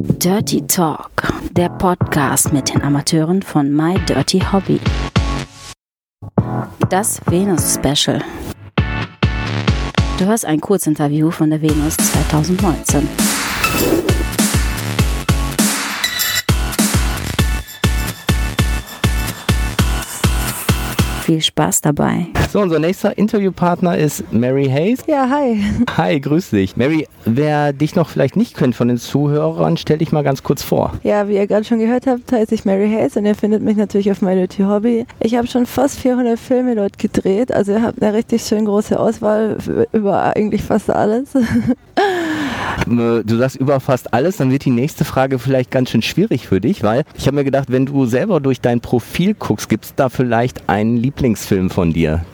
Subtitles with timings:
[0.00, 1.10] Dirty Talk,
[1.50, 4.78] der Podcast mit den Amateuren von My Dirty Hobby.
[6.88, 8.22] Das Venus Special.
[10.18, 13.08] Du hörst ein Kurzinterview von der Venus 2019.
[21.28, 22.28] Viel Spaß dabei.
[22.50, 25.00] So, unser nächster Interviewpartner ist Mary Hayes.
[25.06, 25.62] Ja, hi.
[25.94, 26.78] Hi, grüß dich.
[26.78, 30.62] Mary, wer dich noch vielleicht nicht kennt von den Zuhörern, stell dich mal ganz kurz
[30.62, 30.94] vor.
[31.02, 33.76] Ja, wie ihr gerade schon gehört habt, heiße ich Mary Hayes und ihr findet mich
[33.76, 35.04] natürlich auf My Dirty Hobby.
[35.20, 38.98] Ich habe schon fast 400 Filme dort gedreht, also ihr habt eine richtig schön große
[38.98, 39.58] Auswahl
[39.92, 41.34] über eigentlich fast alles.
[42.86, 46.60] Du sagst über fast alles, dann wird die nächste Frage vielleicht ganz schön schwierig für
[46.60, 49.94] dich, weil ich habe mir gedacht, wenn du selber durch dein Profil guckst, gibt es
[49.94, 52.24] da vielleicht einen Lieblingsfilm von dir?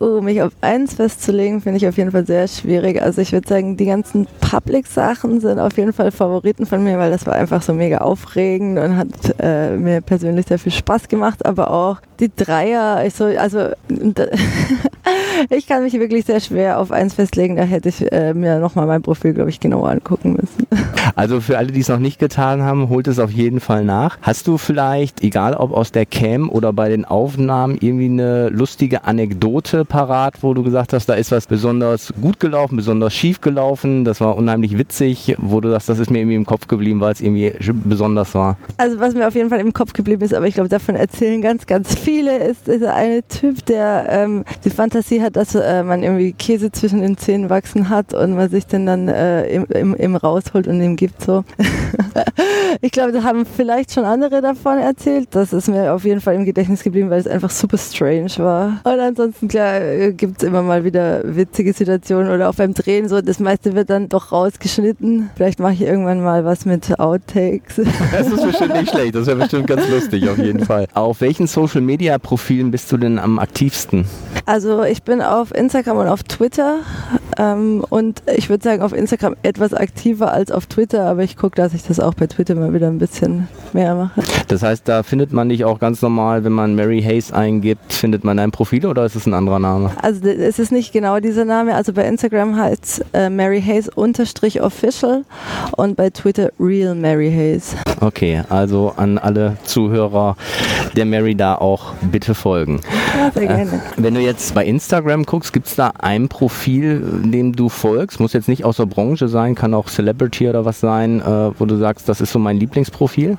[0.00, 3.02] Uh, mich auf eins festzulegen, finde ich auf jeden Fall sehr schwierig.
[3.02, 7.10] Also ich würde sagen, die ganzen Public-Sachen sind auf jeden Fall Favoriten von mir, weil
[7.10, 9.08] das war einfach so mega aufregend und hat
[9.40, 11.44] äh, mir persönlich sehr viel Spaß gemacht.
[11.46, 13.70] Aber auch die Dreier, ich so, also
[15.50, 17.56] ich kann mich wirklich sehr schwer auf eins festlegen.
[17.56, 20.66] Da hätte ich äh, mir nochmal mein Profil, glaube ich, genauer angucken müssen.
[21.14, 24.18] Also für alle, die es noch nicht getan haben, holt es auf jeden Fall nach.
[24.22, 29.02] Hast du vielleicht, egal ob aus der Cam oder bei den Aufnahmen, irgendwie eine lustige
[29.04, 34.04] Anekdote parat, wo du gesagt hast, da ist was besonders gut gelaufen, besonders schief gelaufen,
[34.04, 37.12] das war unheimlich witzig, wo du sagst, das ist mir irgendwie im Kopf geblieben, weil
[37.12, 38.56] es irgendwie besonders war?
[38.76, 41.42] Also was mir auf jeden Fall im Kopf geblieben ist, aber ich glaube, davon erzählen
[41.42, 46.02] ganz, ganz viele, ist dieser eine Typ, der ähm, die Fantasie hat, dass äh, man
[46.02, 49.94] irgendwie Käse zwischen den Zähnen wachsen hat und man sich den dann äh, im, im,
[49.94, 51.44] im rausholt und ihm gibt so.
[52.80, 55.28] ich glaube, da haben vielleicht schon andere davon erzählt.
[55.32, 58.80] Das ist mir auf jeden Fall im Gedächtnis geblieben, weil es einfach super strange war.
[58.84, 63.08] Und ansonsten, klar, äh, gibt es immer mal wieder witzige Situationen oder auch beim Drehen
[63.08, 63.20] so.
[63.20, 65.30] Das meiste wird dann doch rausgeschnitten.
[65.36, 67.80] Vielleicht mache ich irgendwann mal was mit Outtakes.
[68.10, 69.14] Das ist bestimmt nicht schlecht.
[69.14, 70.86] Das wäre bestimmt ganz lustig auf jeden Fall.
[70.94, 74.06] Auf welchen Social Media Profilen bist du denn am aktivsten?
[74.46, 76.80] Also ich bin auf Instagram und auf Twitter
[77.38, 81.56] ähm, und ich würde sagen auf Instagram etwas aktiver als auf Twitter, aber ich gucke,
[81.56, 84.22] dass ich das auch bei Twitter mal wieder ein bisschen mehr mache.
[84.48, 88.24] Das heißt, da findet man dich auch ganz normal, wenn man Mary Hayes eingibt, findet
[88.24, 89.90] man dein Profil oder ist es ein anderer Name?
[90.02, 91.74] Also es ist nicht genau dieser Name.
[91.74, 95.24] Also bei Instagram heißt es äh, Mary Hayes unterstrich official
[95.76, 97.76] und bei Twitter Real Mary Hayes.
[98.00, 100.36] Okay, also an alle Zuhörer
[100.96, 102.80] der Mary da auch bitte folgen.
[103.16, 103.62] Ja, sehr gerne.
[103.62, 108.20] Äh, wenn du jetzt bei Instagram guckst, gibt es da ein Profil, dem du folgst?
[108.20, 111.66] Muss jetzt nicht aus der Branche sein, kann auch Celebrity oder was sein, äh, wo
[111.66, 113.36] du sagst, das ist so mein Lieblingsprofil?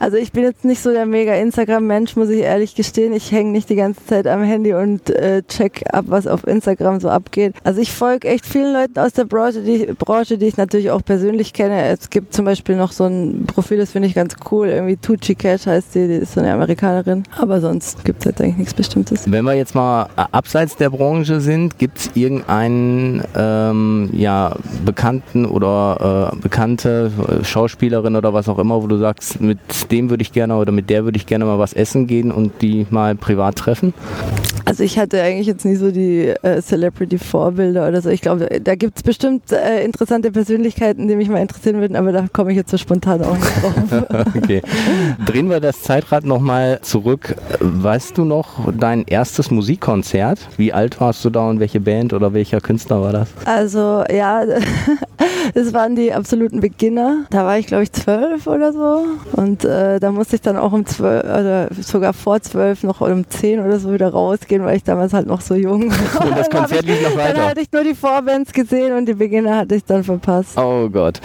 [0.00, 3.12] Also ich bin jetzt nicht so der mega Instagram-Mensch, muss ich ehrlich gestehen.
[3.12, 7.00] Ich hänge nicht die ganze Zeit am Handy und äh, check ab, was auf Instagram
[7.00, 7.54] so abgeht.
[7.64, 11.04] Also ich folge echt vielen Leuten aus der Branche die, Branche, die ich natürlich auch
[11.04, 11.84] persönlich kenne.
[11.86, 14.68] Es gibt zum Beispiel noch so ein Profil, das finde ich ganz cool.
[14.68, 17.24] Irgendwie Tucci Cash heißt die, die ist so eine Amerikanerin.
[17.38, 19.30] Aber sonst gibt es jetzt eigentlich nichts Bestimmtes.
[19.30, 26.32] Wenn wir jetzt mal abseits der Branche sind, gibt es irgendeinen ähm, ja, Bekannten oder
[26.32, 27.10] äh, bekannte
[27.42, 29.53] Schauspielerin oder was auch immer, wo du sagst, mit
[29.90, 32.62] dem würde ich gerne oder mit der würde ich gerne mal was essen gehen und
[32.62, 33.94] die mal privat treffen?
[34.66, 38.08] Also ich hatte eigentlich jetzt nie so die äh, Celebrity-Vorbilder oder so.
[38.08, 42.12] Ich glaube, da gibt es bestimmt äh, interessante Persönlichkeiten, die mich mal interessieren würden, aber
[42.12, 44.34] da komme ich jetzt so spontan auch nicht drauf.
[44.36, 44.62] okay.
[45.26, 47.36] Drehen wir das Zeitrad nochmal zurück.
[47.60, 50.38] Weißt du noch dein erstes Musikkonzert?
[50.56, 53.28] Wie alt warst du da und welche Band oder welcher Künstler war das?
[53.44, 54.44] Also ja,
[55.52, 57.26] es waren die absoluten Beginner.
[57.30, 60.72] Da war ich glaube ich zwölf oder so und äh, da musste ich dann auch
[60.72, 64.76] um zwölf oder sogar vor zwölf noch um zehn oder so wieder rausgehen gehen, weil
[64.76, 66.26] ich damals halt noch so jung war.
[66.26, 67.34] Und das Konzert lief noch weiter.
[67.34, 70.56] Dann hatte ich nur die Vorbands gesehen und die Beginner hatte ich dann verpasst.
[70.58, 71.20] Oh Gott.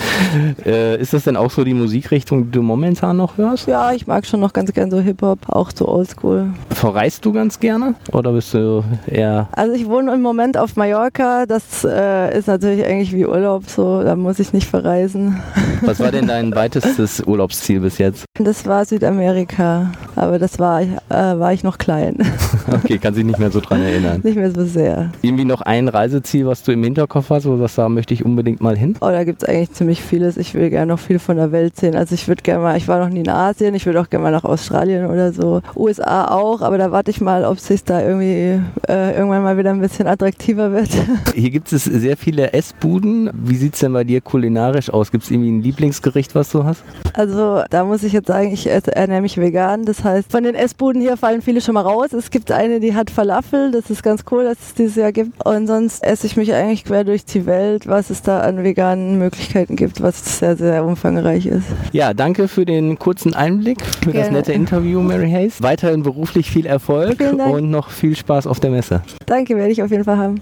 [0.65, 3.67] Äh, ist das denn auch so die Musikrichtung, die du momentan noch hörst?
[3.67, 6.47] Ja, ich mag schon noch ganz gern so Hip-Hop, auch so Oldschool.
[6.71, 9.47] Verreist du ganz gerne oder bist du eher...
[9.51, 14.01] Also ich wohne im Moment auf Mallorca, das äh, ist natürlich eigentlich wie Urlaub so,
[14.09, 15.39] da muss ich nicht verreisen.
[15.81, 18.25] Was war denn dein weitestes Urlaubsziel bis jetzt?
[18.33, 22.17] Das war Südamerika, aber das war, äh, war ich noch klein.
[22.71, 24.21] Okay, kannst sich nicht mehr so dran erinnern.
[24.23, 25.11] Nicht mehr so sehr.
[25.21, 28.23] Irgendwie noch ein Reiseziel, was du im Hinterkopf hast, wo du sagst, da möchte ich
[28.23, 28.95] unbedingt mal hin?
[29.01, 30.37] Oh, da gibt es eigentlich ziemlich vieles.
[30.37, 31.95] Ich will gerne noch viel von der Welt sehen.
[31.95, 34.23] Also ich würde gerne mal, ich war noch nie in Asien, ich würde auch gerne
[34.23, 35.61] mal nach Australien oder so.
[35.75, 39.57] USA auch, aber da warte ich mal, ob es sich da irgendwie äh, irgendwann mal
[39.57, 40.89] wieder ein bisschen attraktiver wird.
[41.33, 43.31] Hier gibt es sehr viele Essbuden.
[43.33, 45.11] Wie sieht es denn bei dir kulinarisch aus?
[45.11, 46.83] Gibt es irgendwie ein Lieblingsgericht, was du hast?
[47.13, 49.85] Also da muss ich jetzt sagen, ich ernähre mich vegan.
[49.85, 52.13] Das heißt, von den Essbuden hier fallen viele schon mal raus.
[52.13, 53.71] Es gibt eine, die hat Falafel.
[53.71, 55.45] Das ist ganz cool, dass es dieses Jahr gibt.
[55.45, 59.17] Und sonst esse ich mich eigentlich quer durch die Welt, was es da an veganen
[59.17, 61.65] Möglichkeiten gibt, was sehr, sehr umfangreich ist.
[61.91, 64.19] Ja, danke für den kurzen Einblick, für Gerne.
[64.19, 65.61] das nette Interview, Mary Hayes.
[65.61, 69.01] Weiterhin beruflich viel Erfolg und noch viel Spaß auf der Messe.
[69.25, 70.41] Danke, werde ich auf jeden Fall haben.